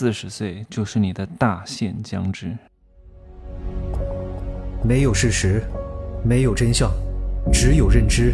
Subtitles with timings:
[0.00, 2.56] 四十岁就是你的大限将至。
[4.82, 5.62] 没有事实，
[6.24, 6.90] 没有真相，
[7.52, 8.32] 只有认知，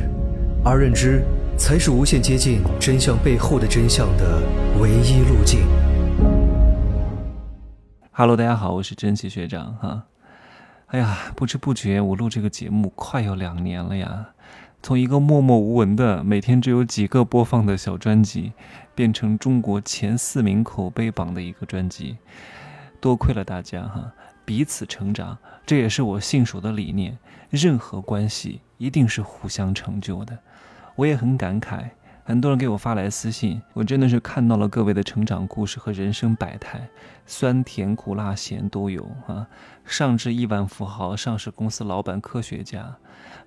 [0.65, 1.25] 而认知
[1.59, 4.41] 才是无限接近真相背后的真相的
[4.81, 5.67] 唯一路径。
[8.13, 10.07] Hello，大家好，我是真奇学长哈。
[10.87, 14.25] 哎呀，不知不觉我录这个节目快要两年了呀。
[14.87, 18.53] 从一个默默无闻的、每天只有几个播放的小专辑，
[18.95, 22.19] 变成中国前四名口碑榜的一个专辑，
[23.01, 24.13] 多亏了大家哈，
[24.45, 25.37] 彼此成长，
[25.67, 27.19] 这也是我信守的理念。
[27.51, 30.39] 任何关系一定是互相成就的，
[30.95, 31.91] 我也很感慨。
[32.29, 36.89] 很多人给我发来私信，我真的是看到了各位的成长故事和人生百态，
[37.25, 39.47] 酸甜苦辣咸都有啊。
[39.85, 42.97] 上至亿万富豪、上市公司老板、科学家，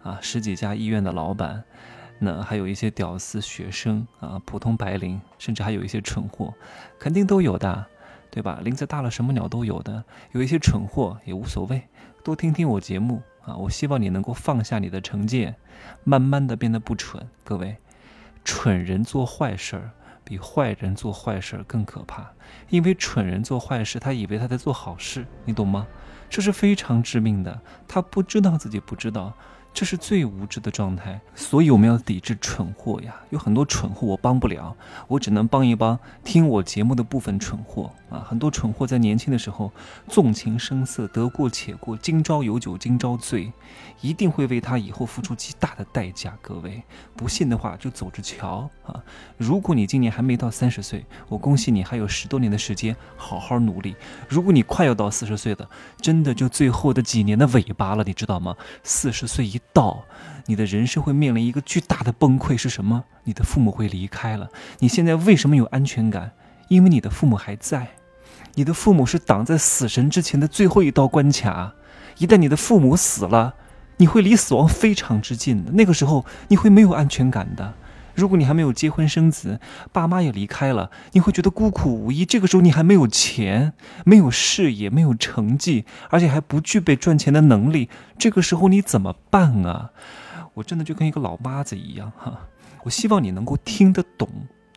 [0.01, 1.61] 啊，十几家医院的老板，
[2.19, 6.53] 那还有一些屌丝学生啊，普通白领，甚至还有一些蠢货，
[6.97, 7.85] 肯定都有的，
[8.31, 8.61] 对吧？
[8.63, 10.01] 林子大了，什么鸟都有的。
[10.31, 11.83] 有一些蠢货也无所谓，
[12.23, 13.57] 多听听我节目啊。
[13.57, 15.57] 我希望你能够放下你的成见，
[16.05, 17.75] 慢慢的变得不蠢，各位。
[18.43, 19.91] 蠢人做坏事儿
[20.23, 22.31] 比坏人做坏事儿更可怕，
[22.69, 25.87] 因为蠢人做坏事，他以为他在做好事，你懂吗？
[26.29, 29.33] 这是非常致命的，他不知道自己不知道。
[29.71, 33.15] 这是最无知的状态，所以我们要抵制蠢货呀！
[33.29, 34.75] 有很多蠢货我帮不了，
[35.07, 38.25] 我只能帮一帮听我节目的部分蠢货啊！
[38.27, 39.71] 很多蠢货在年轻的时候
[40.09, 43.53] 纵情声色，得过且过，今朝有酒今朝醉，
[44.01, 46.37] 一定会为他以后付出极大的代价。
[46.41, 46.83] 各位
[47.15, 49.01] 不信的话就走着瞧啊！
[49.37, 53.93] 如果你今年还没到三十岁，我恭喜你还有十多年的时间好好努力；
[54.27, 55.69] 如果你快要到四十岁的，
[56.01, 58.57] 真的就最后的几年的尾巴了，你知道吗？
[58.83, 59.58] 四十岁一。
[59.73, 60.05] 到
[60.45, 63.03] 你的人生会面临一个巨大的崩溃是什么？
[63.23, 64.49] 你的父母会离开了。
[64.79, 66.31] 你现在为什么有安全感？
[66.67, 67.87] 因为你的父母还在。
[68.55, 71.73] 你的父母是挡在死神之前的最后一道关卡。
[72.17, 73.53] 一旦你的父母死了，
[73.97, 75.71] 你会离死亡非常之近的。
[75.71, 77.73] 那个时候你会没有安全感的。
[78.15, 79.59] 如果你还没有结婚生子，
[79.91, 82.25] 爸妈也离开了，你会觉得孤苦无依。
[82.25, 83.73] 这个时候你还没有钱，
[84.05, 87.89] 没有事业，没有成绩，而且还不具备赚钱的能力。
[88.17, 89.91] 这个时候你怎么办啊？
[90.55, 92.47] 我真的就跟一个老妈子一样哈。
[92.83, 94.27] 我希望你能够听得懂、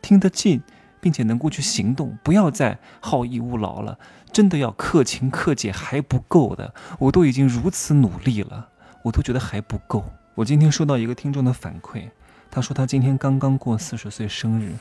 [0.01, 0.61] 听得进，
[1.01, 3.97] 并且能够去行动，不要再好逸恶劳了。
[4.31, 8.69] 真的要克勤克俭还不够的，我都已经如此努力了，
[9.03, 10.05] 我都觉得还不够。
[10.35, 12.09] 我今天收到一个听众的反馈。
[12.53, 14.73] 他说他今天刚刚过四十岁生日，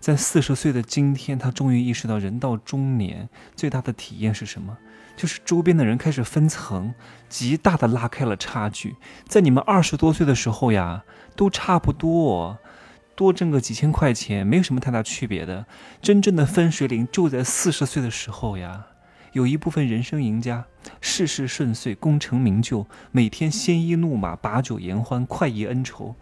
[0.00, 4.78] 在四十岁的今天，他终于意识到人到中年最大的体验是什么？
[5.14, 6.94] 就是周边的人开始分层，
[7.28, 8.96] 极大的拉开了差距。
[9.28, 11.04] 在你们二十多岁的时候呀，
[11.36, 12.58] 都差不多，
[13.14, 15.66] 多挣个几千块钱，没有什么太大区别的。
[16.00, 18.86] 真正的分水岭就在四十岁的时候呀。
[19.32, 20.66] 有一部分人生赢家，
[21.00, 26.14] 事事顺遂，功成名就，每天鲜衣怒马，把酒言欢，快意恩仇，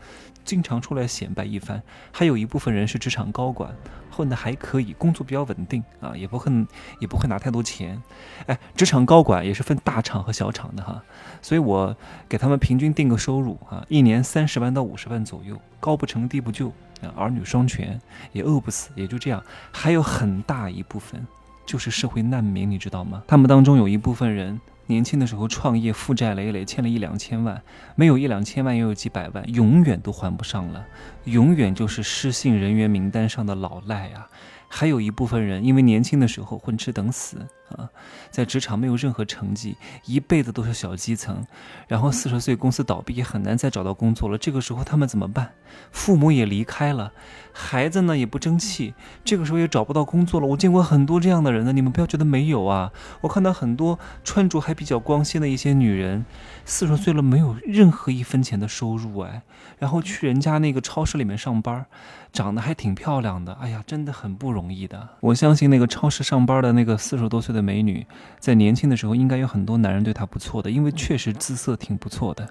[0.45, 1.83] 经常出来显摆一番。
[2.13, 3.75] 还有一部分人是职场高管，
[4.13, 6.53] 混得还可以，工作比较稳定啊，也不会
[7.01, 8.01] 也不会拿太多钱。
[8.47, 11.03] 哎，职场高管也是分大厂和小厂的哈，
[11.43, 11.97] 所以我
[12.29, 16.73] 给他们平均定个收入啊，一年三十万到五十万左右，高不成低不就，
[17.17, 18.01] 儿女双全，
[18.31, 19.43] 也饿不死，也就这样。
[19.73, 21.27] 还有很大一部分。
[21.71, 23.23] 就是社会难民，你知道吗？
[23.29, 27.63] 他们当中有一部分人年轻的时候创业，负债累累，欠了一两千万，
[27.95, 30.85] 没有一两千万也有几百万，永远都还不上了，
[31.27, 34.29] 永远就是失信人员名单上的老赖啊。
[34.67, 37.37] 还有一部分人因为年轻的时候混吃等死。
[37.77, 37.89] 啊，
[38.31, 41.45] 在职场没有任何成绩，一辈子都是小基层，
[41.89, 44.37] 然后四十岁公司倒闭，也很难再找到工作了。
[44.37, 45.53] 这个时候他们怎么办？
[45.93, 47.13] 父母也离开了，
[47.53, 48.93] 孩子呢也不争气，
[49.25, 50.47] 这个时候也找不到工作了。
[50.49, 52.91] 我见过很多这样的人呢，你们不要觉得没有啊。
[53.21, 56.27] 我看到很多穿着还比较光鲜的一些女人，
[56.65, 59.43] 四十岁了没有任何一分钱的收入，哎，
[59.79, 61.87] 然后去人家那个超市里面上班，
[62.33, 63.53] 长得还挺漂亮的。
[63.55, 65.11] 哎呀，真的很不容易的。
[65.21, 67.60] 我相信那个超市上班的那个四十多岁的。
[67.63, 68.07] 美女
[68.39, 72.49] 在年轻的时候应该有很多男人对她不错的，因为确实姿色挺不错的。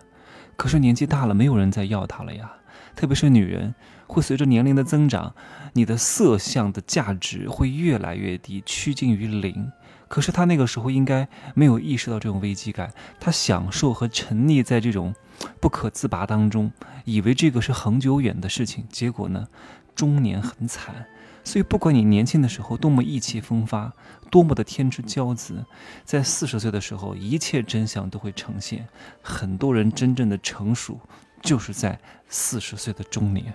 [0.56, 2.52] 可是年纪大了，没有人再要她了呀。
[2.96, 3.74] 特别是女人，
[4.08, 5.34] 会随着年龄的增长，
[5.74, 9.72] 你的色相的价值会越来越低，趋近于零。
[10.08, 15.14] 可是她那个时候应该没有意识到这种危机感，她享受和沉溺在这种
[15.62, 16.72] 不可自拔当中，
[17.06, 18.86] 以为这个是恒久远的事情。
[18.90, 19.48] 结果呢，
[19.96, 21.06] 中年很惨。
[21.44, 23.92] 所以，不管你年轻的时候多么意气风发，
[24.30, 25.66] 多么的天之骄子，
[26.04, 28.88] 在四十岁的时候，一切真相都会呈现。
[29.22, 31.00] 很多人真正的成熟，
[31.42, 33.54] 就是在四十岁的中年。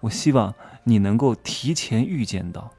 [0.00, 0.52] 我希望
[0.84, 2.70] 你能够提前预见到，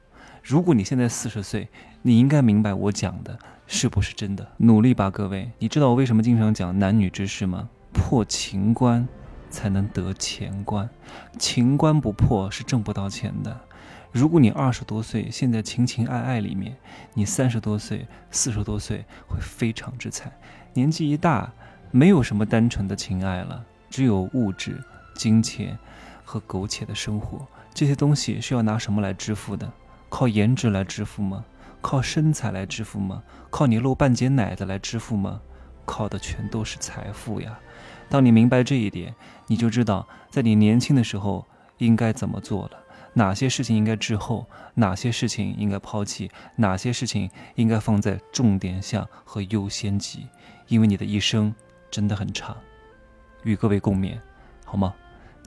[0.43, 1.69] 如果你现在四十岁，
[2.01, 4.47] 你应该明白我讲的是不是真的。
[4.57, 5.51] 努力吧，各位！
[5.59, 7.69] 你知道我为什么经常讲男女之事吗？
[7.93, 9.07] 破情关
[9.49, 10.89] 才能得钱关，
[11.39, 13.61] 情关不破是挣不到钱的。
[14.11, 16.75] 如果你二十多岁，现在情情爱爱里面，
[17.13, 20.31] 你三十多岁、四十多岁会非常之惨。
[20.73, 21.51] 年纪一大，
[21.91, 24.83] 没有什么单纯的情爱了，只有物质、
[25.15, 25.77] 金钱
[26.23, 27.45] 和苟且的生活。
[27.73, 29.71] 这些东西是要拿什么来支付的？
[30.09, 31.45] 靠颜值来支付吗？
[31.81, 33.21] 靠身材来支付吗？
[33.49, 35.41] 靠你露半截奶子来支付吗？
[35.85, 37.59] 靠的全都是财富呀！
[38.09, 39.13] 当你明白这一点，
[39.47, 41.45] 你就知道在你年轻的时候
[41.77, 42.71] 应该怎么做了。
[43.17, 50.27] 哪些事情应该滞后，哪些事情应该抛弃，哪些事情应该放在重点项和优先级？
[50.67, 51.53] 因为你的一生
[51.89, 52.55] 真的很长，
[53.41, 54.19] 与各位共勉，
[54.63, 54.93] 好吗？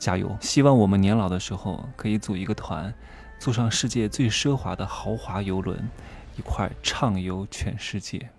[0.00, 0.36] 加油！
[0.40, 2.92] 希望我们年老的时候可以组一个团，
[3.38, 5.88] 坐上世界最奢华的豪华游轮，
[6.36, 8.30] 一块畅游全世界，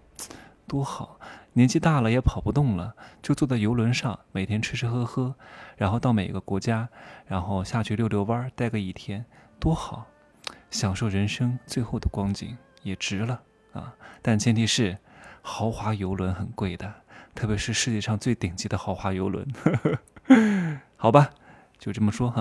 [0.68, 1.18] 多好！
[1.54, 5.36] 年纪大了也跑不动了，就坐在游轮上，每天吃吃喝喝，
[5.76, 6.88] 然后到每个国家，
[7.28, 9.26] 然后下去溜溜弯，待个一天，
[9.60, 10.08] 多好！
[10.70, 13.42] 享受人生最后的光景也值了
[13.74, 13.94] 啊！
[14.22, 14.98] 但前提是，
[15.42, 16.94] 豪华游轮很贵的，
[17.36, 19.46] 特别是世界上最顶级的豪华游轮。
[20.96, 21.32] 好吧，
[21.78, 22.40] 就这么说哈。